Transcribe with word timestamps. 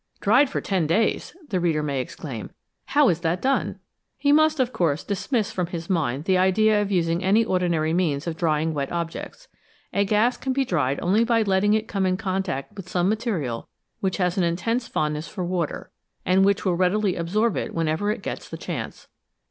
"Dried 0.19 0.49
for 0.49 0.61
ten 0.61 0.87
days!" 0.87 1.35
the 1.51 1.59
reader 1.59 1.83
may 1.83 2.01
exclaim;" 2.01 2.49
how 2.95 3.07
is 3.09 3.19
that 3.19 3.39
done?" 3.39 3.77
He 4.17 4.31
must, 4.31 4.59
of 4.59 4.73
course, 4.73 5.03
dismiss 5.03 5.51
from 5.51 5.67
his 5.67 5.91
mind 5.91 6.23
the 6.25 6.39
idea 6.39 6.81
of 6.81 6.91
using 6.91 7.23
any 7.23 7.45
ordinary 7.45 7.93
methods 7.93 8.25
of 8.25 8.35
drying 8.35 8.73
wet 8.73 8.91
objects. 8.91 9.47
A 9.93 10.03
gas 10.03 10.37
can 10.37 10.53
be 10.53 10.65
dried 10.65 10.99
only 11.01 11.23
by 11.23 11.43
letting 11.43 11.75
it 11.75 11.87
come 11.87 12.07
in 12.07 12.17
contact 12.17 12.75
with 12.75 12.89
some 12.89 13.09
material 13.09 13.67
which 13.99 14.17
has 14.17 14.39
an 14.39 14.43
intense 14.43 14.87
fond 14.87 15.13
ness 15.13 15.27
for 15.27 15.45
water, 15.45 15.91
and 16.25 16.43
which 16.43 16.65
will 16.65 16.73
readily 16.73 17.15
absorb 17.15 17.55
it 17.55 17.71
when 17.75 17.87
ever 17.87 18.09
it 18.09 18.23
gets 18.23 18.49
the 18.49 18.57
chance. 18.57 19.07